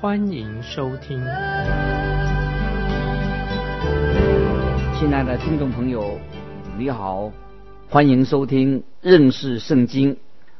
[0.00, 1.22] 欢迎收听。
[4.98, 6.18] 亲爱的听众朋友，
[6.78, 7.30] 你好，
[7.90, 10.16] 欢迎收听认识圣经。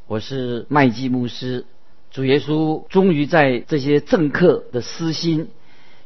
[0.06, 1.64] 我是麦基牧师。
[2.10, 5.48] 主耶稣终于在这些政客的私心，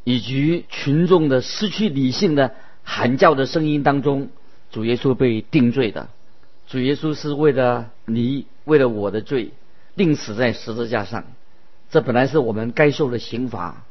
[0.04, 4.28] 以及群众的失去理性的喊叫的声音当中，
[4.70, 6.08] 主耶稣被定罪的。
[6.68, 9.50] 主耶稣是为了你，为了我的罪，
[9.96, 11.24] 钉死在十字架上。
[11.94, 13.84] 这本来是我们该受的刑罚，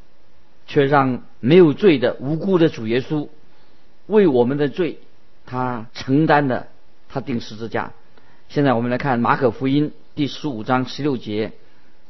[0.67, 3.29] 却让没有罪的无辜的主耶稣
[4.07, 4.97] 为我们的罪，
[5.45, 6.67] 他承担的，
[7.07, 7.93] 他钉十字架。
[8.49, 9.93] 现在我们来看马可福音。
[10.15, 11.53] 第十五章十六节，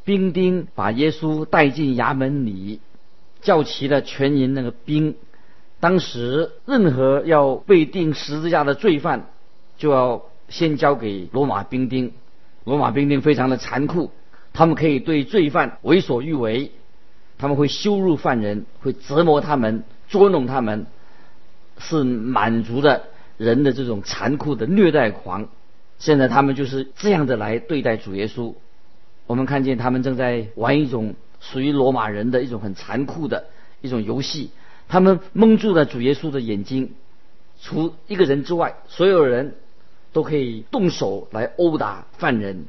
[0.03, 2.80] 兵丁把耶稣带进衙门里，
[3.41, 5.16] 叫齐了全营那个兵。
[5.80, 9.28] 当时任何要被钉十字架的罪犯，
[9.78, 12.13] 就要先交给罗马兵丁。
[12.63, 14.09] 罗马兵丁非常的残酷，
[14.53, 16.71] 他们可以对罪犯为所欲为，
[17.37, 20.85] 他们会羞辱犯人，会折磨他们，捉弄他们，
[21.79, 23.03] 是满足了
[23.37, 25.49] 人的这种残酷的虐待狂。
[25.97, 28.53] 现在他们就是这样的来对待主耶稣。
[29.25, 33.45] 我们看见他们正在玩一种属于罗马人的一种很残酷的
[33.81, 34.51] 一种游戏。
[34.88, 36.91] 他们蒙住了主耶稣的眼睛，
[37.61, 39.55] 除一个人之外，所有人
[40.11, 42.65] 都可以动手来殴打犯人，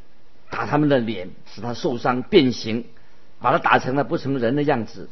[0.55, 2.85] 打他们的脸，使他受伤变形，
[3.41, 5.09] 把他打成了不成人的样子。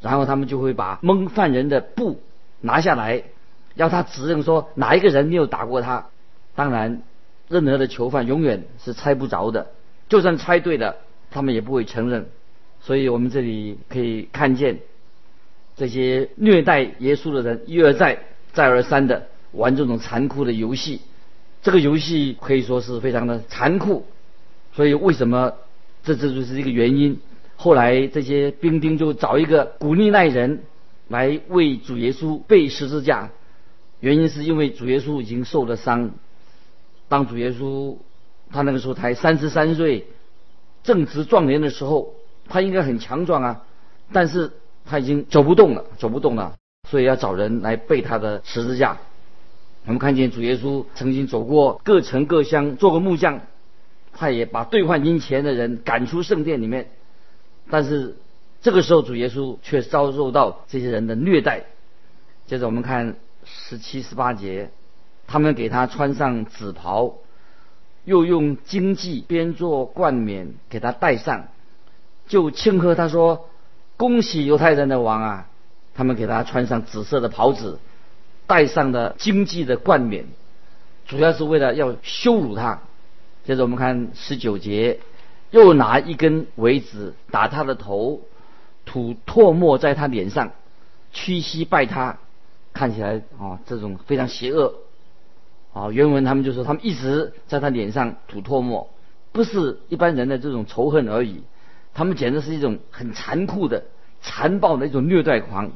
[0.00, 2.20] 然后他们就会把蒙犯人的布
[2.60, 3.22] 拿下来，
[3.74, 6.06] 要他指认说哪一个人没有打过他。
[6.54, 7.02] 当然。
[7.50, 9.72] 任何的囚犯永远是猜不着的，
[10.08, 10.94] 就算猜对了，
[11.32, 12.28] 他们也不会承认。
[12.80, 14.78] 所以我们这里可以看见
[15.76, 18.20] 这些虐待耶稣的人一而再、
[18.52, 21.00] 再而三的玩这种残酷的游戏。
[21.60, 24.06] 这个游戏可以说是非常的残酷。
[24.72, 25.54] 所以为什么
[26.02, 27.18] 这这就是一个原因？
[27.56, 30.62] 后来这些兵丁就找一个古利奈人
[31.08, 33.30] 来为主耶稣背十字架，
[34.00, 36.12] 原因是因为主耶稣已经受了伤。
[37.08, 37.96] 当主耶稣
[38.50, 40.06] 他那个时候才三十三岁，
[40.82, 42.14] 正值壮年的时候，
[42.48, 43.62] 他应该很强壮啊，
[44.12, 44.52] 但是
[44.86, 46.54] 他已经走不动了，走不动了，
[46.88, 48.98] 所以要找人来背他的十字架。
[49.84, 53.42] 我们看见主耶稣曾经走过各城各乡，做过木匠，
[54.12, 56.90] 他也把兑换金钱的人赶出圣殿里面，
[57.70, 58.16] 但是
[58.62, 61.64] 这个时候主耶稣却遭受到这些人的虐待。
[62.46, 64.70] 接着我们看十七、十八节。
[65.32, 67.14] 他们给他穿上紫袍，
[68.04, 71.46] 又用荆棘编做冠冕给他戴上，
[72.26, 73.48] 就庆贺他说
[73.96, 75.46] ：“恭喜犹太人的王啊！”
[75.94, 77.78] 他们给他穿上紫色的袍子，
[78.48, 80.24] 戴上的荆棘的冠冕，
[81.06, 82.80] 主要是为了要羞辱他。
[83.50, 85.00] 接着我们看十九节，
[85.50, 88.20] 又拿一根苇子打他的头，
[88.86, 90.52] 吐唾沫在他脸上，
[91.12, 92.18] 屈膝拜他，
[92.72, 94.74] 看起来啊，这种非常邪恶。
[95.72, 98.88] 啊，原文他们就说，他们一直在他脸上吐唾沫，
[99.32, 101.42] 不是一般人的这种仇恨而已，
[101.92, 103.82] 他们简直是一种很残酷的、
[104.22, 105.72] 残暴的一种虐待狂。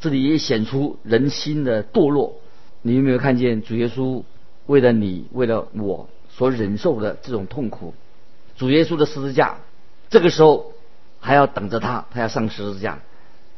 [0.00, 2.40] 这里也显出人心的堕落。
[2.82, 4.24] 你有没有看见主耶稣
[4.66, 7.94] 为了你、为了我所忍受的这种痛苦？
[8.56, 9.56] 主耶稣的十字架，
[10.10, 10.72] 这个时候
[11.20, 12.98] 还要等着他，他要上十字架。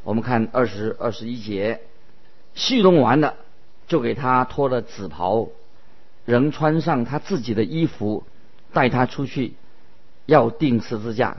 [0.03, 1.81] 我们看二十二十一节，
[2.55, 3.35] 戏弄完了，
[3.87, 5.49] 就给他脱了紫袍。
[6.27, 8.25] 仍穿上他自己的衣服，
[8.73, 9.55] 带他出去，
[10.25, 11.37] 要钉十字架。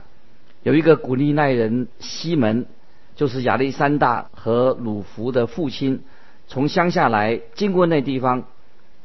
[0.62, 2.66] 有一个古利奈人西门，
[3.16, 6.04] 就是亚历山大和鲁弗的父亲，
[6.46, 8.44] 从乡下来，经过那地方，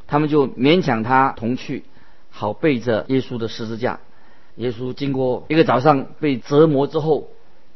[0.06, 1.84] 他们就勉强他同去，
[2.32, 4.00] 好背着耶稣的十字架。
[4.56, 7.28] 耶稣经过一个早上被折磨之后，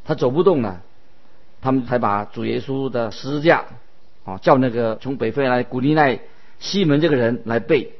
[0.03, 0.81] 他走不动了，
[1.61, 3.65] 他们才把主耶稣的十字架，
[4.23, 6.19] 啊，叫那个从北非来古利奈。
[6.57, 7.91] 西门这个人来背，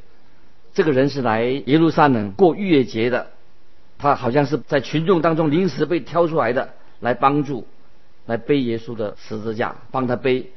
[0.74, 3.28] 这个人是来耶路撒冷过逾越节的，
[3.98, 7.68] 他好像是在群众当中临时被挑出来的，来帮助，
[8.25, 10.51] 来背耶稣的十字架，帮他背。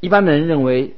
[0.00, 0.94] 一般人认为，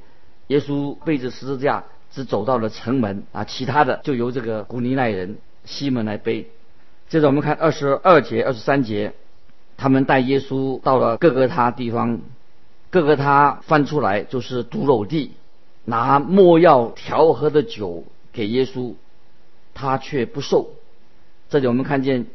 [0.49, 1.85] 耶稣背着十字架
[2.15, 6.49] 只走到了城门啊，其他的就由这个古尼奈人西门来背。
[7.09, 9.15] 接着我们看二十二节、二十三节，
[9.77, 12.21] 他们带耶稣到了各个他地方，
[12.91, 15.33] 各个他翻出来就是毒肉地，
[15.85, 18.95] 拿莫药调和的酒给耶稣，
[19.75, 20.71] 他却不受。
[21.51, 22.27] 这里我们看见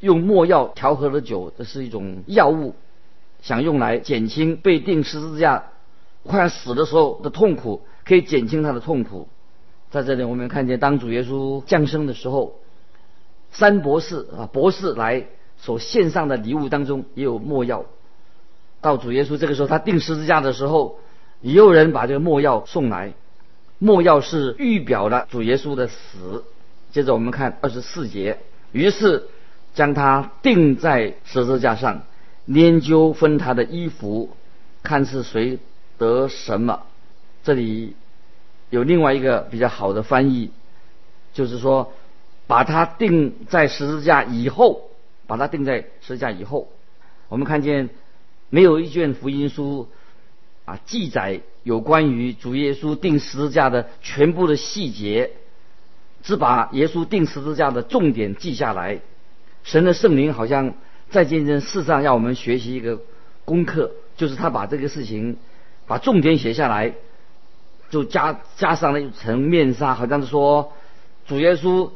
[0.00, 2.74] 用莫药调和的酒，这是一种药物，
[3.40, 5.64] 想用来减轻被钉十字架
[6.22, 9.28] 快要死的时候的痛苦，可以减轻他的痛苦。
[9.90, 12.60] 在这里我们看见，当主耶稣降生的时候，
[13.50, 15.26] 三博士啊博士来
[15.58, 17.84] 所献上的礼物当中也有墨药。
[18.80, 20.98] 到主耶稣这个时候，他钉十字架的时候，
[21.40, 23.14] 也有人把这个墨药送来。
[23.78, 26.44] 墨药是预表了主耶稣的死。
[26.92, 28.38] 接着我们看二十四节，
[28.72, 29.24] 于是
[29.74, 32.02] 将他钉在十字架上，
[32.46, 34.30] 研究分他的衣服，
[34.82, 35.58] 看是谁
[35.98, 36.82] 得什么。
[37.46, 37.94] 这里
[38.70, 40.50] 有另外一个比较好的翻译，
[41.32, 41.92] 就是说
[42.48, 44.90] 把他钉在十字架以后，
[45.28, 46.68] 把他钉在十字架以后，
[47.28, 47.88] 我们看见。
[48.48, 49.88] 没有一卷福音书
[50.66, 55.32] 啊记载有关于主耶稣钉十字架的全部的细节，
[56.22, 59.00] 只把耶稣钉十字架的重点记下来。
[59.64, 60.74] 神的圣灵好像
[61.10, 63.00] 在这件事上要我们学习一个
[63.44, 65.38] 功课，就是他把这个事情
[65.88, 66.94] 把重点写下来，
[67.90, 70.72] 就加加上了一层面纱，好像是说
[71.26, 71.90] 主耶稣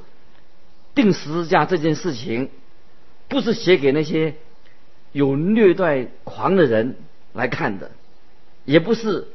[0.94, 2.50] 钉十字架这件事情
[3.28, 4.34] 不是写给那些。
[5.12, 6.94] 有虐待狂的人
[7.32, 7.90] 来看的，
[8.64, 9.26] 也不是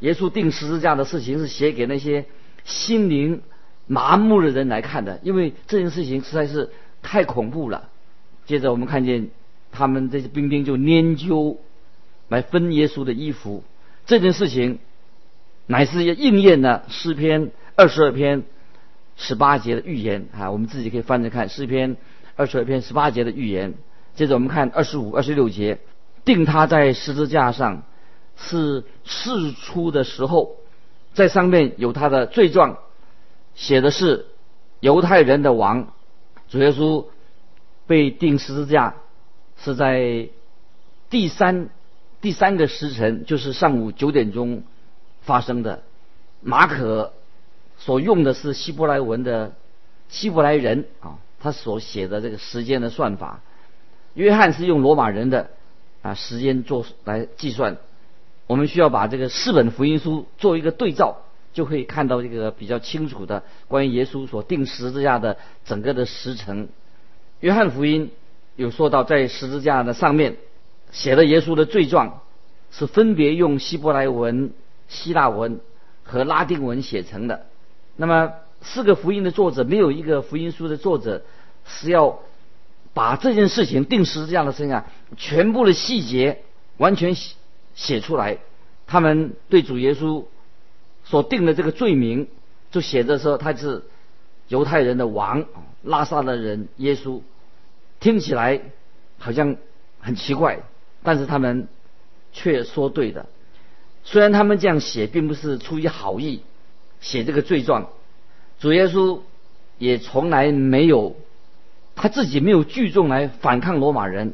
[0.00, 2.24] 耶稣钉十字架的事情是写给那些
[2.64, 3.42] 心灵
[3.86, 6.70] 麻木的人来看的，因为这件事情实在是
[7.02, 7.90] 太恐怖了。
[8.46, 9.28] 接着我们看见
[9.70, 11.58] 他们这些兵丁就研究
[12.28, 13.64] 来分耶稣的衣服，
[14.06, 14.78] 这件事情
[15.68, 18.42] 乃是应验了诗篇二十二篇
[19.16, 21.96] 十八节的预言啊，我们自己可以翻着看诗篇
[22.36, 23.74] 二十二篇十八节的预言。
[24.14, 25.78] 接着我们看二十五、二十六节，
[26.24, 27.84] 定他在十字架上，
[28.36, 30.56] 是事出的时候，
[31.12, 32.78] 在上面有他的罪状，
[33.54, 34.26] 写的是
[34.80, 35.92] 犹太人的王。
[36.48, 37.04] 主耶稣
[37.86, 38.94] 被钉十字架
[39.62, 40.30] 是在
[41.10, 41.68] 第三
[42.22, 44.64] 第三个时辰，就是上午九点钟
[45.22, 45.82] 发生的。
[46.40, 47.12] 马可
[47.78, 49.52] 所用的是希伯来文的
[50.08, 53.40] 希伯来人啊，他所写的这个时间的算法。
[54.14, 55.50] 约翰是用罗马人的
[56.02, 57.76] 啊时间做来计算，
[58.46, 61.18] 我们需要把这个四本福音书做一个对照，
[61.52, 66.68] 就可以看到这个比较清楚的关于耶稣所定十字架的整个的时辰。
[67.40, 68.10] 约翰福音
[68.56, 70.36] 有说到，在十字架的上面
[70.90, 72.20] 写的耶稣的罪状
[72.72, 74.52] 是分别用希伯来文、
[74.88, 75.60] 希腊文
[76.02, 77.46] 和拉丁文写成的。
[77.96, 78.32] 那么
[78.62, 81.22] 四个福音的作者没有一个福音书的作者
[81.64, 82.18] 是要。
[82.94, 84.86] 把这件事情定时这样的事情啊，
[85.16, 86.42] 全部的细节
[86.78, 87.36] 完全写
[87.76, 88.38] 写出来。
[88.88, 90.24] 他们对主耶稣
[91.04, 92.26] 所定的这个罪名，
[92.72, 93.84] 就写着说他是
[94.48, 95.44] 犹太人的王，
[95.84, 97.20] 拉萨的人耶稣。
[98.00, 98.60] 听起来
[99.18, 99.54] 好像
[100.00, 100.58] 很奇怪，
[101.04, 101.68] 但是他们
[102.32, 103.26] 却说对的。
[104.10, 106.40] 虽然他们这样写，并不是出于好意
[106.98, 107.90] 写这个罪状，
[108.58, 109.20] 主耶稣
[109.76, 111.14] 也从来没有。
[111.94, 114.32] 他自己没有聚众来反抗罗马人，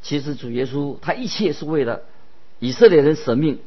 [0.00, 2.02] 其实主耶稣他一切是为了
[2.60, 3.58] 以色列人舍命，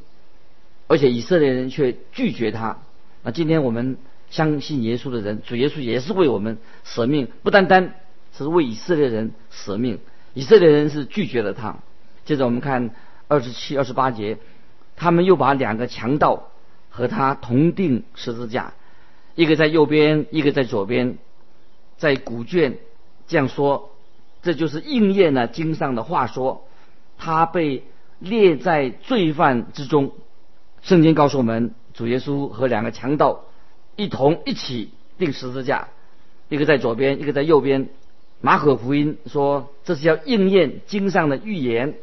[0.88, 2.78] 而且以色列人却拒绝他。
[3.22, 3.98] 那今天我们
[4.30, 7.96] 相信耶稣的人，主耶稣也是为我们舍命，不单单
[8.38, 10.00] 是为以色列人舍命，
[10.34, 11.80] 以色列人是拒绝了他。
[12.24, 12.96] 接着我们看
[13.28, 14.38] 二十七、二十八节，
[14.96, 16.50] 他们又把两个强盗
[16.90, 18.74] 和他同定十字架，
[19.36, 21.18] 一个在右边，一个在左边，
[21.98, 22.78] 在古卷。
[23.26, 23.92] 这样说，
[24.42, 26.68] 这就是应验了经上的话说，
[27.18, 27.84] 他被
[28.20, 30.12] 列在罪犯之中。
[30.82, 33.46] 圣经告诉我们，主耶稣和两个强盗
[33.96, 35.88] 一同一起钉十字架，
[36.50, 37.88] 一个在左边，一个在右边。
[38.42, 41.96] 马可福音说这是要应验经上的预言，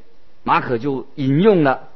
[0.43, 1.90] 马可就引用了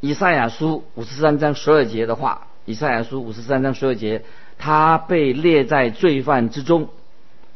[0.00, 2.46] 以赛亚书五十三章十二节的话。
[2.66, 4.22] 以赛亚书五十三章十二节，
[4.56, 6.88] 他被列在罪犯之中。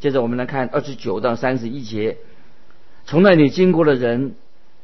[0.00, 2.16] 接着我们来看二十九到三十一节，
[3.04, 4.34] 从那里经过的人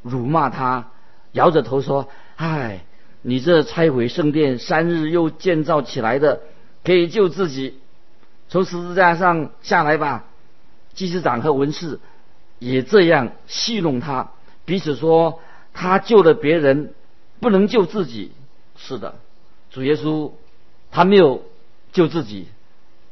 [0.02, 0.90] 辱骂他，
[1.32, 2.84] 摇着头说：“唉，
[3.22, 6.40] 你这拆毁圣殿三日又建造起来的，
[6.84, 7.80] 可以救自己，
[8.48, 10.26] 从十字架上下来吧。”
[10.94, 11.98] 祭司长和文士
[12.58, 14.30] 也这样戏弄他，
[14.64, 15.40] 彼此说
[15.74, 16.92] ：“他救了别人，
[17.40, 18.32] 不能救自己。”
[18.76, 19.16] 是的，
[19.70, 20.32] 主耶稣
[20.90, 21.42] 他没有
[21.92, 22.46] 救自己，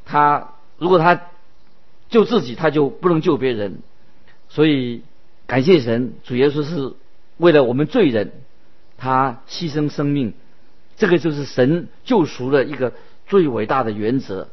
[0.05, 1.21] 他如果他。
[2.11, 3.81] 救自己，他就不能救别人，
[4.49, 5.03] 所以
[5.47, 6.95] 感谢神，主耶稣是
[7.37, 8.33] 为了我们罪人
[8.97, 10.33] 他牺牲生命，
[10.97, 12.95] 这个就是神救赎的一个
[13.27, 14.49] 最伟大的原则。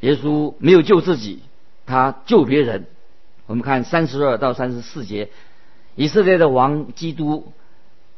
[0.00, 1.44] 耶稣没有救自己，
[1.86, 2.86] 他救别人。
[3.46, 5.30] 我们看三十二到三十四节，
[5.94, 7.52] 以色列的王基督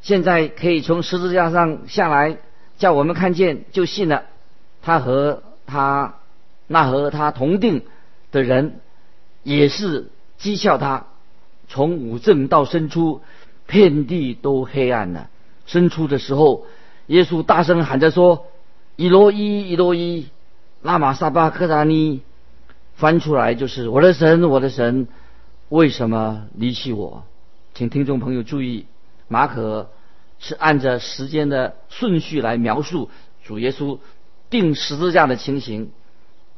[0.00, 2.37] 现在可以从十字架上下来，
[2.78, 4.25] 叫我们看见就信了。
[4.83, 6.14] 他和他
[6.67, 7.83] 那和他同定
[8.31, 8.81] 的人
[9.43, 11.07] 也是讥笑他。
[11.69, 13.21] 从五正到深处，
[13.67, 15.28] 遍地都黑暗了。
[15.67, 16.64] 深处的时候，
[17.09, 18.47] 耶稣大声喊着说
[18.97, 20.28] ：“伊罗伊，伊罗伊，
[20.81, 22.23] 拉玛萨巴克达尼。”
[22.97, 25.09] 翻出来就是：“我的神，我的神，
[25.69, 27.25] 为什么离弃我？”
[27.75, 28.87] 请听众朋友注意，
[29.28, 29.90] 马可
[30.40, 33.08] 是按着时间的顺序来描述
[33.44, 34.00] 主耶稣
[34.50, 35.92] 钉十字架的情形。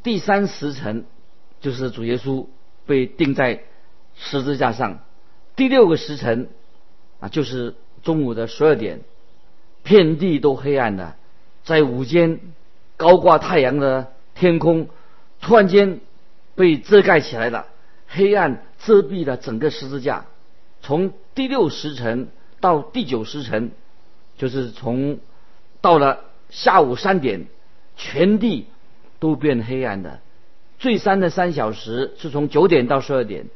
[0.02, 1.04] 第三时辰
[1.60, 2.46] 就是主耶稣
[2.86, 3.64] 被钉在。
[4.22, 4.98] 十字架上，
[5.56, 6.50] 第六个时辰
[7.20, 9.00] 啊，就是中午的十二点，
[9.82, 11.14] 遍地都黑暗的，
[11.64, 12.40] 在午间
[12.98, 14.88] 高挂太阳的天空，
[15.40, 16.00] 突然间
[16.54, 17.68] 被遮盖起来了，
[18.08, 20.26] 黑暗遮蔽了整个十字架。
[20.82, 22.28] 从第六时辰
[22.60, 23.70] 到第九时辰，
[24.36, 25.18] 就是从
[25.80, 27.46] 到了下午三点，
[27.96, 28.66] 全地
[29.18, 30.20] 都变黑暗的。
[30.78, 33.46] 最三的三小时是从九点到十二点。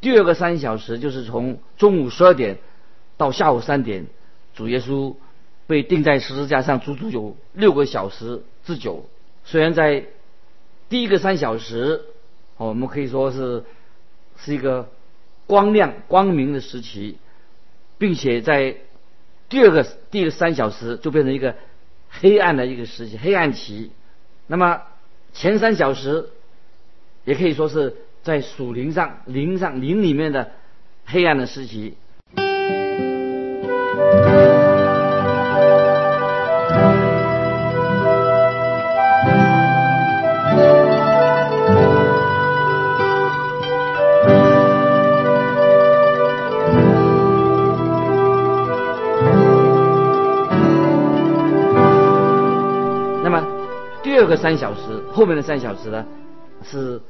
[0.00, 2.58] 第二个三小时就是从中午十二点
[3.16, 4.06] 到下午三点，
[4.54, 5.14] 主耶稣
[5.66, 9.06] 被钉在十字架上，足足有六个小时之久。
[9.44, 10.04] 虽然在
[10.88, 12.02] 第一个三小时，
[12.56, 13.64] 我们可以说是
[14.36, 14.88] 是一个
[15.46, 17.18] 光亮光明的时期，
[17.98, 18.76] 并且在
[19.48, 21.54] 第二个第三小时就变成一个
[22.10, 23.90] 黑暗的一个时期，黑暗期。
[24.46, 24.82] 那么
[25.32, 26.30] 前三小时
[27.24, 27.96] 也可以说是。
[28.26, 30.50] 在属灵上、灵上、灵里面的
[31.04, 31.94] 黑暗的时期。
[54.26, 56.04] 二个三小时，后面的三小时呢，
[56.64, 57.00] 是。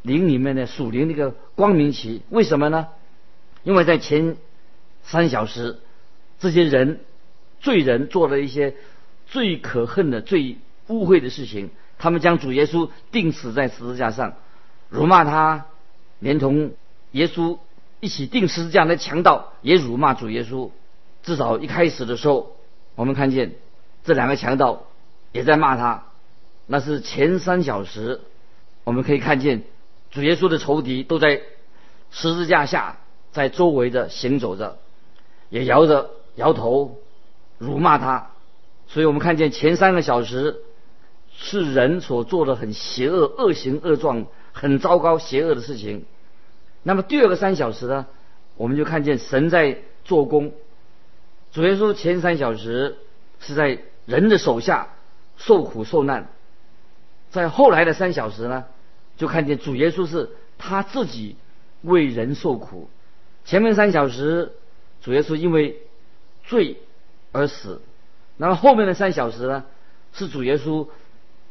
[0.00, 2.88] 灵里面的属灵那个光明期，为什么呢？
[3.62, 4.36] 因为在前
[5.04, 5.78] 三小时，
[6.40, 6.98] 这些人
[7.60, 8.74] 罪人做了一些
[9.26, 11.70] 最可恨的、最污秽的事情。
[12.00, 14.34] 他们将主耶稣钉死在十字架上，
[14.88, 15.66] 辱骂他，
[16.18, 16.72] 连同
[17.12, 17.58] 耶稣
[18.00, 20.72] 一起钉十字架的强盗也辱骂主耶稣。
[21.22, 22.56] 至少一开始的时候，
[22.96, 23.52] 我们看见
[24.02, 24.82] 这两个强盗
[25.30, 26.06] 也在骂他。
[26.66, 28.20] 那是前三小时，
[28.84, 29.64] 我们可以看见。
[30.10, 31.40] 主耶稣的仇敌都在
[32.10, 32.98] 十字架下，
[33.32, 34.76] 在周围的行走着，
[35.48, 36.98] 也摇着摇头，
[37.56, 38.30] 辱骂他。
[38.86, 40.60] 所以我们看见前三个小时
[41.34, 46.04] 是人所做的很邪恶、恶行恶状、很糟糕、邪恶的事情。
[46.82, 48.06] 那么第二个三小时呢，
[48.56, 50.52] 我们就看见神在做工。
[51.52, 52.98] 主耶稣前三小时
[53.40, 54.88] 是在人的手下
[55.38, 56.28] 受苦受难，
[57.32, 58.66] 在后来的三小时呢？
[59.16, 61.36] 就看见主耶稣是他自己
[61.82, 62.88] 为人受苦。
[63.44, 64.52] 前面三小时，
[65.02, 65.78] 主耶稣因为
[66.44, 66.78] 罪
[67.32, 67.80] 而死；
[68.36, 69.64] 那么后面的三小时呢，
[70.12, 70.88] 是主耶稣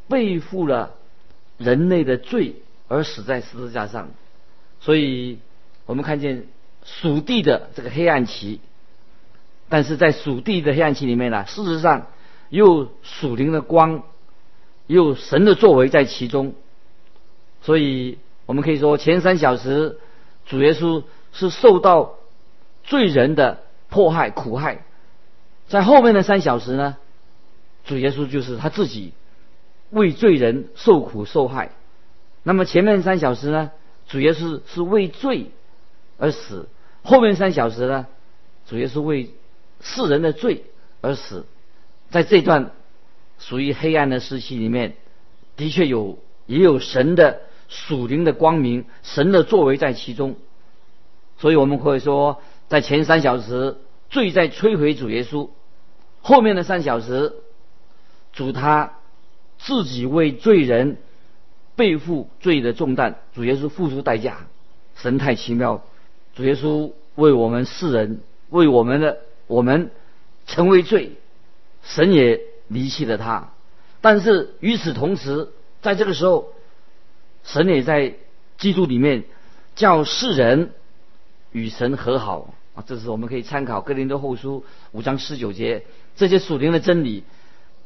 [0.08, 0.96] 背负了
[1.58, 2.56] 人类的罪
[2.88, 4.10] 而死在十字架上。
[4.80, 5.40] 所以
[5.86, 6.48] 我们看见
[6.84, 8.60] 属地的这个黑暗期，
[9.70, 12.08] 但是在属地的黑暗期里面呢，事实上
[12.50, 14.04] 又属灵的光，
[14.94, 16.54] 有神的作为在其中。
[17.62, 20.00] 所以我们可以说，前三小时
[20.46, 22.16] 主耶稣是受到
[22.84, 24.84] 罪人的迫害苦害，
[25.68, 26.98] 在后面的三小时呢，
[27.86, 29.14] 主耶稣就是他自己
[29.92, 31.72] 为罪人受苦受害。
[32.44, 33.72] 那么前面三小时呢，
[34.08, 35.52] 主耶稣是为罪
[36.18, 36.66] 而死；
[37.04, 38.08] 后面三小时呢，
[38.68, 39.30] 主耶稣为
[39.80, 40.66] 世人的罪
[41.02, 41.46] 而死。
[42.10, 42.72] 在这段
[43.42, 44.96] 属于黑暗的时期里面，
[45.58, 47.42] 的确有也有神的。
[47.74, 50.36] 属灵的光明，神的作为在其中，
[51.38, 53.78] 所以我们可以说，在前三小时
[54.10, 55.48] 罪在摧毁主耶稣，
[56.22, 57.32] 后面的三小时
[58.34, 58.96] 主他
[59.58, 60.98] 自己为罪人
[61.78, 64.48] 背负罪的重担，主耶稣付出代价，
[64.98, 65.82] 神太奇妙，
[66.36, 68.20] 主耶稣为我们世人，
[68.50, 69.92] 为我们的我们
[70.46, 71.14] 成为罪，
[71.84, 73.52] 神也离弃了他，
[74.02, 75.50] 但是与此同时，
[75.82, 76.54] 在这个时候。
[77.44, 78.14] 神也在
[78.60, 79.24] 基督里面
[79.74, 80.74] 叫世人
[81.52, 85.84] 与神和好，啊，这是我们可以参考哥林多后书五章十九节，
[86.16, 87.24] 这些属灵的真理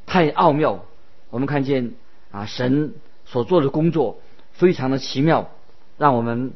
[0.06, 0.84] 太奥妙。
[1.30, 1.94] 我们看见
[2.32, 4.20] 啊，神所做的工作
[4.52, 5.50] 非常的奇妙，
[5.98, 6.52] 让我们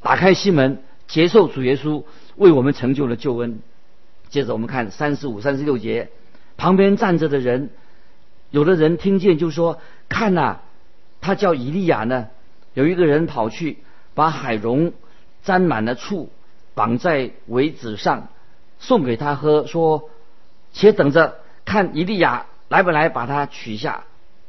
[0.00, 2.04] 打开心门，接受主耶稣
[2.36, 3.58] 为我们成就了救恩。
[4.30, 6.10] 接着我们看三十五、三十六节，
[6.58, 7.70] 旁边站着的人，
[8.50, 10.58] 有的人听见就说：“看呐，
[11.22, 12.28] 他叫以利亚呢。”
[12.74, 13.78] 有一个人跑去
[14.14, 14.92] 把海蓉
[15.42, 16.30] 沾满了醋，
[16.74, 18.28] 绑在苇子上，
[18.78, 20.10] 送给他喝，说
[20.72, 24.04] ：“且等着看以利亚来不来，把他取下。”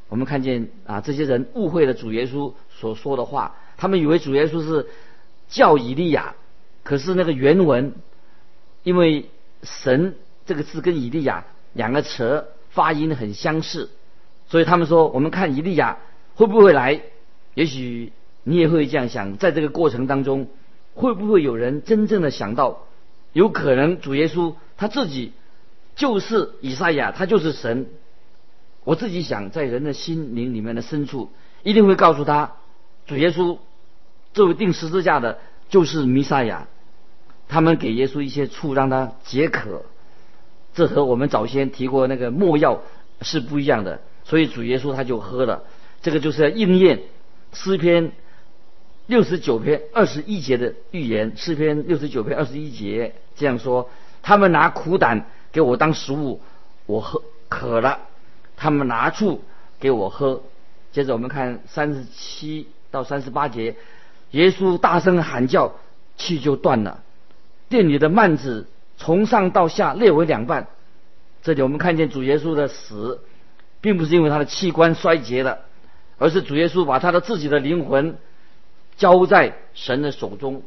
[0.09, 4.87] 我们看见啊，这些人误会了主耶稣所说的话，他们以为主耶稣是
[5.47, 6.35] 叫以利亚，
[6.83, 7.93] 可是那个原文，
[8.83, 9.29] 因为
[9.61, 10.15] 神
[10.47, 13.89] 这个字跟以利亚两个词发音很相似，
[14.47, 15.97] 所以他们说：“我们看以利亚
[16.35, 17.01] 会不会来？”
[17.55, 20.47] 也许你也会这样想，在这个过程当中，
[20.93, 22.85] 会不会有人真正的想到，
[23.33, 25.33] 有可能主耶稣他自己
[25.95, 27.87] 就是以赛亚，他就是神。
[28.85, 31.31] 我自己想，在人的心灵里面的深处，
[31.63, 32.53] 一定会告诉他，
[33.05, 33.57] 主耶稣
[34.33, 36.67] 作为钉十字架的，就是弥赛亚。
[37.49, 39.83] 他们给耶稣一些醋，让他解渴，
[40.79, 42.81] 这和我们早先提过那个墨药
[43.21, 43.99] 是不一样的。
[44.23, 45.63] 所以主耶稣他就喝了，
[46.01, 47.01] 这个就是要应验
[47.51, 48.13] 诗篇
[49.07, 51.33] 六十九篇二十一节的预言。
[51.35, 53.89] 诗篇六十九篇二十一节这样说：
[54.21, 56.39] 他们拿苦胆给我当食物，
[56.85, 57.99] 我喝渴了。
[58.55, 59.41] 他们拿醋
[59.81, 60.41] 给我喝，
[60.93, 63.75] 接着我们看三十七到三十八节，
[64.31, 65.75] 耶稣大声喊叫，
[66.15, 67.03] 气就断了。
[67.67, 68.67] 店里的幔子
[68.99, 70.67] 从上到下裂为两半。
[71.41, 73.21] 这里我们看见主耶稣的死，
[73.81, 75.61] 并不是因为他的器官衰竭了，
[76.19, 78.17] 而是主耶稣把他的自己的灵魂
[78.97, 80.61] 交在神的手中。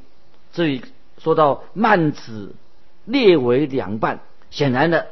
[0.52, 0.82] 这里
[1.18, 2.54] 说到幔子
[3.04, 5.06] 裂为两半，显然的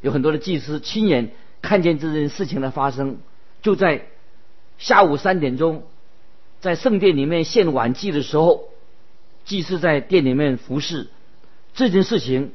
[0.00, 1.30] 有很多的祭司亲眼。
[1.60, 3.18] 看见这件事情的发生，
[3.62, 4.06] 就在
[4.78, 5.82] 下午三点钟，
[6.60, 8.68] 在圣殿里面献晚祭的时候，
[9.44, 11.08] 祭司在殿里面服侍。
[11.78, 12.50] 这件事情，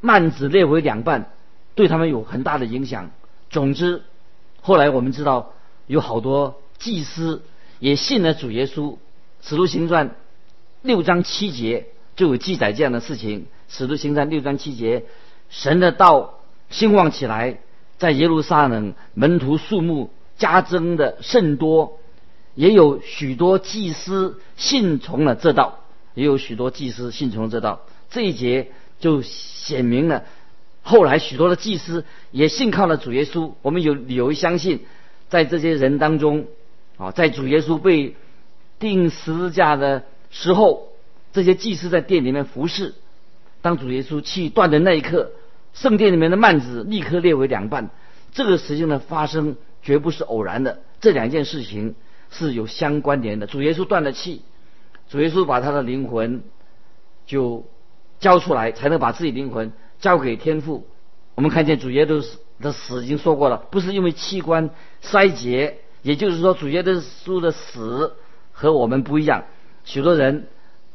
[0.00, 1.30] 曼子裂为两半，
[1.74, 3.10] 对他们有很大的影响。
[3.50, 4.02] 总之，
[4.62, 5.52] 后来我们知道
[5.86, 7.42] 有好多祭司
[7.80, 8.96] 也信了主耶稣。
[9.42, 10.16] 使徒行传
[10.80, 13.44] 六章七节就有记载这样的事情。
[13.68, 15.04] 使徒行传六章七节，
[15.50, 16.38] 神的道
[16.70, 17.58] 兴旺起来。
[17.98, 20.08] 在耶路撒冷，门徒数目
[20.38, 21.98] 加增的甚多，
[22.54, 25.80] 也有许多祭司信从了这道，
[26.14, 27.82] 也有许多祭司信从这道。
[28.12, 28.70] 这一节
[29.00, 30.24] 就显明了，
[30.82, 33.54] 后来许多的祭司也信靠了主耶稣。
[33.62, 34.80] 我们有理由相信，
[35.28, 36.46] 在这些人当中，
[36.96, 38.14] 啊，在主耶稣被
[38.78, 40.92] 钉十字架的时候，
[41.32, 42.94] 这些祭司在殿里面服侍。
[43.60, 45.32] 当主耶稣气断的那一刻。
[45.74, 47.88] 圣殿里面的幔子立刻裂为两半，
[48.34, 51.94] 这个事情的发生绝不是偶然的，这两件事情
[52.30, 53.46] 是有相关联的。
[53.46, 54.42] 主耶稣断了气，
[55.08, 56.42] 主耶稣把他的灵魂
[57.24, 57.64] 就
[58.22, 60.86] 交出来，才能把自己灵魂交给天父。
[61.34, 62.24] 我们看见主耶稣
[62.60, 68.14] 的死已经说过了，不是因为器官衰竭，也就是说主耶稣的死
[68.52, 69.44] 和我们不一样。
[69.84, 70.46] 许多人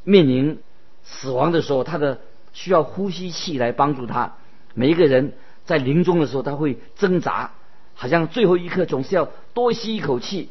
[0.06, 0.60] 面临
[1.04, 2.22] 死亡的时候，他的
[2.54, 4.36] 需要呼吸器来帮助他。
[4.74, 5.34] 每一个人
[5.66, 7.52] 在临终的时候，他会挣扎，
[7.94, 10.50] 好像最后一刻总是要多吸一口气，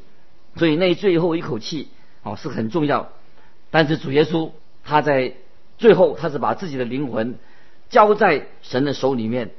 [0.56, 1.88] 所以那最后一口气
[2.22, 3.08] 哦是很重要。
[3.70, 4.50] 但是主耶稣
[4.84, 5.32] 他在
[5.78, 7.36] 最后，他是把自己的灵魂
[7.90, 9.50] 交在神的手里面，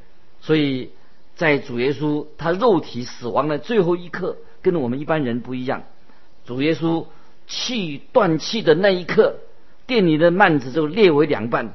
[0.41, 0.89] 所以
[1.35, 5.83] 在主耶稣他肉体死亡的最后一刻，跟我们一般人不一样。
[6.45, 7.05] 主耶稣
[7.45, 9.35] 气断气的那一刻，
[9.85, 11.73] 店里的幔子就裂为两半，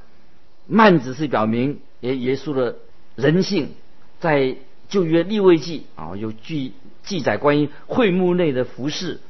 [0.68, 1.80] 幔子是表明。
[2.00, 2.78] 耶耶稣的
[3.14, 3.74] 人性，
[4.18, 4.56] 在
[4.88, 6.72] 旧约立位记啊有记
[7.04, 9.20] 记载关于会幕内的服饰。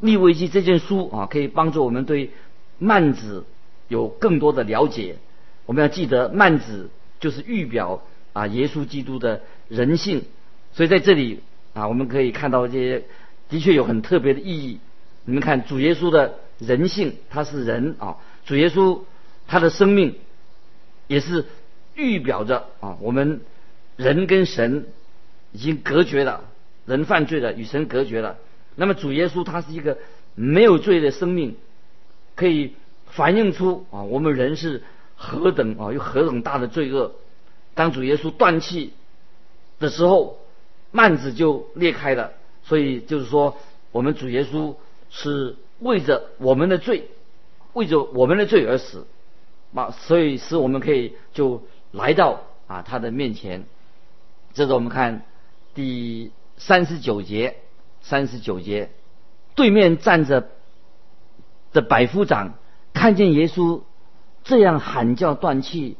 [0.00, 2.32] 立位记这件书啊，可以帮助我们对
[2.80, 3.44] 幔子
[3.88, 5.16] 有更多的了解。
[5.64, 10.24] 我们要记得幔子就是预表啊耶稣基督的人性，
[10.72, 11.40] 所以在这里
[11.74, 13.04] 啊，我们可以看到这些
[13.48, 14.78] 的确有很特别的意义。
[15.24, 19.00] 你们看主耶稣的人性，他是人啊，主耶稣
[19.46, 20.14] 他的生命
[21.06, 21.44] 也是。
[21.98, 23.40] 预表着啊，我们
[23.96, 24.84] 人跟神
[25.52, 26.44] 已经隔绝了，
[26.84, 28.36] 人犯罪了，与神隔绝了。
[28.74, 29.96] 那么主耶稣他是一个
[30.34, 31.56] 没有罪的生命，
[32.34, 32.74] 可以
[33.06, 34.82] 反映出啊，我们人是
[35.14, 37.12] 何等啊，有何等大的罪恶。
[37.74, 38.92] 当主耶稣断气
[39.78, 40.38] 的时候，
[40.92, 42.32] 幔子就裂开了。
[42.62, 43.56] 所以就是说，
[43.92, 44.74] 我们主耶稣
[45.10, 47.08] 是为着我们的罪，
[47.72, 49.06] 为着我们的罪而死。
[49.74, 53.66] 啊，所以使我们可以就来到啊他的面前。
[54.54, 55.22] 这是我们看
[55.74, 57.56] 第三十九节，
[58.00, 58.90] 三十九节
[59.54, 60.48] 对面站着
[61.74, 62.54] 的百夫长
[62.96, 63.82] 看见耶稣
[64.42, 65.98] 这样喊叫断气，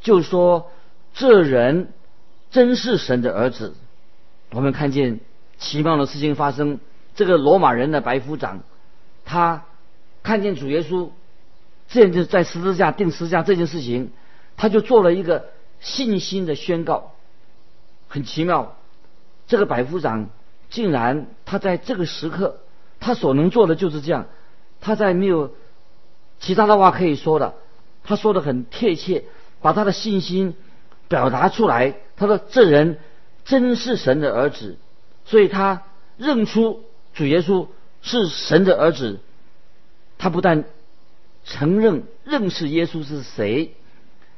[0.00, 0.70] 就说
[1.12, 1.92] ：“这人
[2.50, 3.74] 真是神的儿子。”
[4.50, 5.20] 我们看见
[5.58, 6.80] 奇妙的事情发生。
[7.14, 8.62] 这个罗马人的百夫长，
[9.26, 9.64] 他
[10.22, 11.10] 看见主耶稣
[11.86, 14.10] 这样就在十字架钉十字架这件事情，
[14.56, 17.12] 他就做了一个信心的宣告。
[18.08, 18.76] 很奇妙，
[19.46, 20.30] 这个百夫长
[20.70, 22.60] 竟然他在这个时刻，
[23.00, 24.24] 他所能做的就是这样，
[24.80, 25.52] 他在没有
[26.42, 27.54] 其他的话可以说的，
[28.02, 29.22] 他说的很贴切，
[29.60, 30.56] 把他的信心
[31.06, 31.94] 表达出来。
[32.16, 32.98] 他说：“这人
[33.44, 34.76] 真是神的儿子。”
[35.24, 35.84] 所以他
[36.18, 37.68] 认出主耶稣
[38.02, 39.20] 是神的儿子。
[40.18, 40.64] 他不但
[41.44, 43.74] 承认认识耶稣是谁，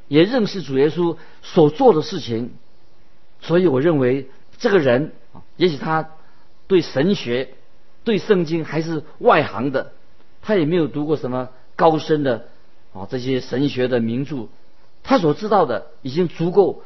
[0.09, 2.53] 也认识主耶稣所做的事情。
[3.41, 6.11] 所以我认为这个人啊，也许他
[6.67, 7.55] 对神学、
[8.05, 9.93] 对圣经还是外行的，
[10.43, 12.47] 他也没有读过什么高深的
[12.93, 14.49] 啊这些神学的名著，
[15.03, 16.83] 他所知道的已经足够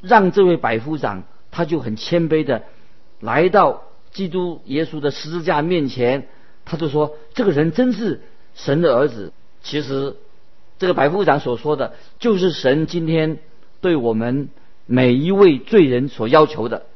[0.00, 2.62] 让这位百夫长他就很谦卑的
[3.20, 6.28] 来到基督耶稣的十字架面前，
[6.64, 8.22] 他就说这个人真是
[8.54, 9.32] 神的儿子。
[9.62, 10.16] 其实
[10.78, 13.38] 这个百夫长所说的就是神今天
[13.80, 14.48] 对我们。
[14.90, 16.86] 每一位罪人所要求的，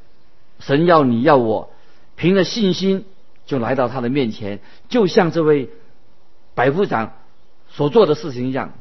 [0.60, 1.68] 神要你要我，
[2.16, 3.04] 凭着信心
[3.44, 5.68] 就来到他的面前，就像这位
[6.54, 7.12] 百夫长
[7.72, 8.74] 所做的事情一样。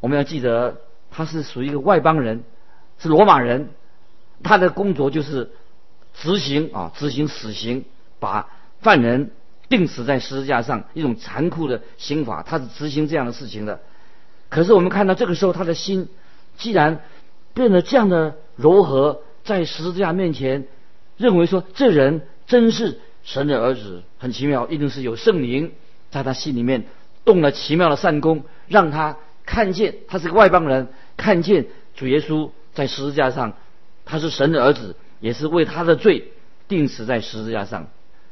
[0.00, 0.76] 我们要记得，
[1.10, 2.44] 他是属于一个外邦人，
[2.98, 3.70] 是罗马人，
[4.42, 5.50] 他的工作就是
[6.12, 7.84] 执行啊，执行死刑，
[8.20, 9.30] 把犯人
[9.70, 13.80] 钉死在十字架上，一种残酷的刑法，他是执行这样的事情的。
[14.50, 16.08] 可是我们看到这个时候，他的心
[16.58, 17.00] 既然。
[17.56, 20.66] 变得这样的柔和，在十字架面前，
[21.16, 25.72] 认为说这人真是神的儿子，很奇妙，一定是有圣灵
[26.10, 26.84] 在他心里面
[27.26, 33.52] 动了奇妙的善功，让他看见他是个外邦人，看见主耶稣在十字架上，
[34.06, 36.32] 他是神的儿子，也是为他的罪
[36.68, 37.88] 钉死在十字架上。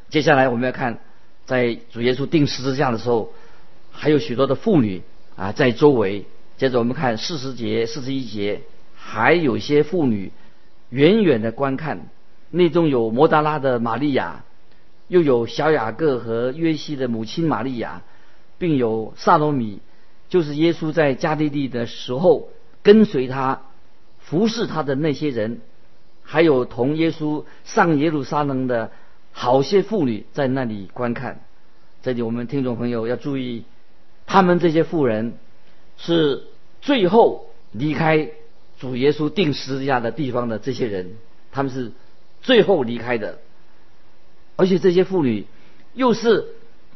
[0.09, 1.01] 接下来我们要看，
[1.45, 3.35] 在主耶稣钉十字架的时候，
[3.93, 5.03] 还有许多的妇女
[5.37, 6.25] 啊在周围。
[6.57, 8.63] 接着我们看四十节、四十一节。
[9.07, 10.33] 还有些妇女
[10.89, 12.09] 远远的观看，
[12.51, 14.45] 内中有摩达拉的玛利亚，
[15.09, 18.03] 又有小雅各和约西的母亲玛利亚，
[18.59, 19.81] 并有萨罗米，
[20.29, 22.49] 就是耶稣在加利利的时候
[22.83, 23.63] 跟随他、
[24.19, 25.61] 服侍他的那些人，
[26.23, 28.93] 还有同耶稣上耶路撒冷的
[29.33, 31.45] 好些妇女在那里观看。
[32.03, 33.65] 这里我们听众朋友要注意，
[34.27, 35.35] 他们这些妇人
[35.97, 36.45] 是
[36.81, 38.31] 最后离开。
[38.77, 41.13] 主耶稣定十字架的地方的这些人，
[41.53, 41.93] 他们是
[42.43, 43.39] 最后离开的，
[44.57, 45.47] 而且这些妇女
[45.95, 46.49] 又是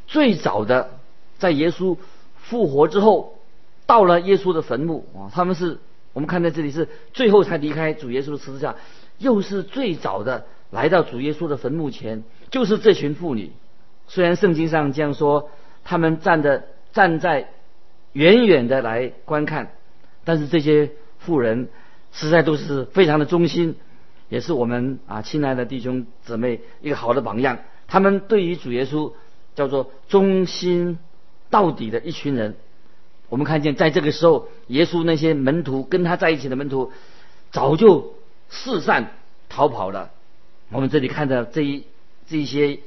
[0.09, 0.98] 最早的
[1.39, 1.97] 在耶稣
[2.37, 3.39] 复活之后
[3.87, 5.79] 到了耶稣的坟墓啊，他们是
[6.13, 8.77] 我们看在这里是最后才离开主耶稣的十字架，
[9.19, 13.53] 又是最早的来到主耶稣的坟墓前，就是这群妇女。
[14.07, 15.49] 虽然圣经上这样说，
[15.85, 17.49] 他们站的站在
[18.13, 19.73] 远远的来观看，
[20.25, 20.91] 但是这些。
[21.21, 21.69] 妇人
[22.13, 23.75] 实在都是非常的忠心，
[24.29, 27.59] 也是我们啊亲爱的弟兄姊妹一个好的榜样。
[27.89, 29.13] 他们对于主耶稣
[29.57, 31.01] 叫做忠心
[31.51, 32.57] 到底的一群人。
[33.29, 36.93] 我们看见在这个时候，耶稣那些门徒跟他在一起的门徒
[37.51, 38.15] 早就
[38.49, 39.13] 四散
[39.49, 40.11] 逃跑了。
[40.71, 41.87] 我们这里看到这一
[42.29, 42.81] 这一些，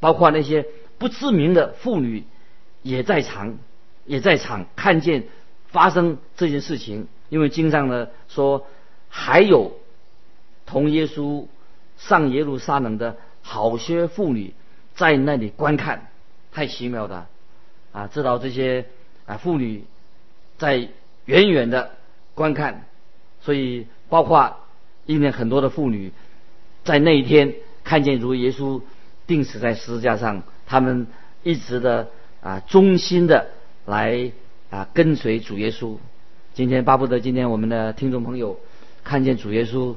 [0.00, 0.66] 包括那些
[0.98, 2.24] 不知名的妇女
[2.82, 3.58] 也在场，
[4.04, 5.28] 也在场看见
[5.68, 7.08] 发生这件事情。
[7.30, 8.66] 因为经上呢说，
[9.08, 9.78] 还有
[10.66, 11.46] 同耶稣
[11.96, 14.52] 上耶路撒冷的好些妇女
[14.94, 16.10] 在那里观看，
[16.52, 17.29] 太奇妙了
[17.92, 18.06] 啊！
[18.06, 18.86] 知道这些
[19.26, 19.84] 啊妇女
[20.58, 20.88] 在
[21.24, 21.90] 远远的
[22.34, 22.86] 观看，
[23.40, 24.56] 所以包括
[25.06, 26.12] 因为很多的妇女
[26.84, 28.80] 在那一天看见如耶稣
[29.26, 31.06] 钉死在十字架上，他们
[31.42, 32.08] 一直的
[32.40, 33.48] 啊忠心的
[33.86, 34.32] 来
[34.70, 35.96] 啊跟随主耶稣。
[36.54, 38.58] 今天巴不得今天我们的听众朋友
[39.02, 39.96] 看见主耶稣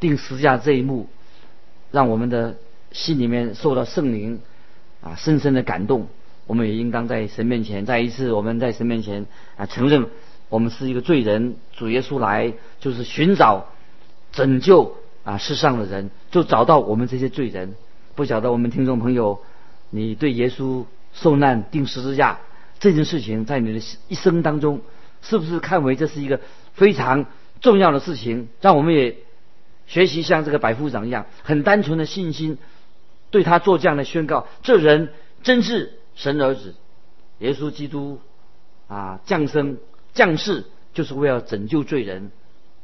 [0.00, 1.08] 钉十字架这一幕，
[1.90, 2.56] 让我们的
[2.92, 4.40] 心里面受到圣灵
[5.00, 6.08] 啊深深的感动。
[6.48, 10.06] 我们也应当在神面前再一次我们在神面前啊承认
[10.48, 11.56] 我们是一个罪人。
[11.76, 13.66] 主耶稣来就是寻找
[14.32, 17.76] 拯救啊世上的人，就找到我们这些罪人。
[18.16, 19.40] 不晓得我们听众朋友，
[19.90, 22.40] 你对耶稣受难钉十字架
[22.80, 24.80] 这件事情，在你的一生当中。
[25.20, 26.40] 是不是看为这是一个
[26.72, 27.26] 非常
[27.60, 28.48] 重要的事情？
[28.60, 29.16] 让我们也
[29.86, 32.56] 学习像这个百夫长一样，很单纯的信心，
[33.30, 35.10] 对他做这样的宣告：这人。
[35.40, 36.74] 真是神儿子，
[37.38, 38.18] 耶稣基督
[38.88, 39.78] 啊，降生
[40.12, 42.32] 降世就是为了拯救罪人，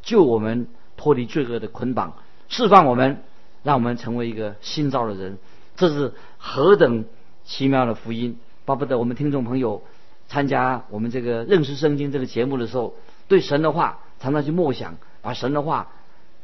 [0.02, 2.16] 救我们脱离罪恶的捆绑，
[2.48, 3.24] 释放我们，
[3.64, 5.38] 让我们成为一个新造的人。
[5.74, 7.06] 这是何等
[7.44, 8.38] 奇妙的福音！
[8.64, 9.82] 巴不得我们听众朋友
[10.28, 12.94] 参加我们这个认识圣经这个节目的时候，
[13.26, 15.88] 对神的话常常去默想，把神的话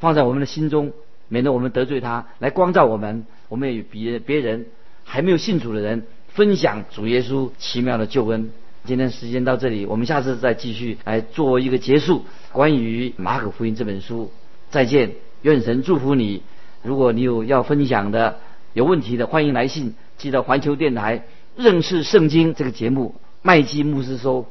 [0.01, 0.93] 放在我们的心中，
[1.29, 3.27] 免得我们得罪他，来光照我们。
[3.49, 4.67] 我们也与别别人
[5.05, 8.51] 还没有信主的人分享主耶稣奇妙的救恩。
[8.85, 12.25] 今天时间到这里，我们下次再继续来做一个结束。
[12.53, 14.31] 关于马可福音这本书，
[14.71, 15.13] 再见，
[15.43, 16.43] 愿神祝福你。
[16.83, 18.39] 如果你有要分享的，
[18.73, 21.25] 有问题的，欢迎来信寄到环球电台
[21.57, 24.47] 认识圣经这个节目，麦基牧师说，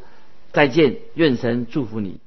[0.52, 2.20] 再见，愿神祝福你。